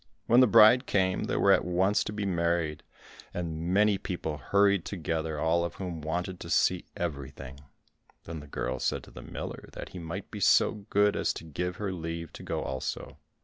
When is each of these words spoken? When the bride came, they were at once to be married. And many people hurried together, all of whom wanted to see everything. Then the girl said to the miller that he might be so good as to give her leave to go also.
When 0.25 0.39
the 0.39 0.47
bride 0.47 0.87
came, 0.87 1.25
they 1.25 1.37
were 1.37 1.51
at 1.51 1.63
once 1.63 2.03
to 2.05 2.11
be 2.11 2.25
married. 2.25 2.81
And 3.35 3.71
many 3.71 3.99
people 3.99 4.37
hurried 4.39 4.83
together, 4.83 5.39
all 5.39 5.63
of 5.63 5.75
whom 5.75 6.01
wanted 6.01 6.39
to 6.39 6.49
see 6.49 6.85
everything. 6.97 7.59
Then 8.23 8.39
the 8.39 8.47
girl 8.47 8.79
said 8.79 9.03
to 9.03 9.11
the 9.11 9.21
miller 9.21 9.69
that 9.73 9.89
he 9.89 9.99
might 9.99 10.31
be 10.31 10.39
so 10.39 10.71
good 10.89 11.15
as 11.15 11.33
to 11.33 11.43
give 11.43 11.75
her 11.75 11.91
leave 11.93 12.33
to 12.33 12.41
go 12.41 12.63
also. 12.63 13.19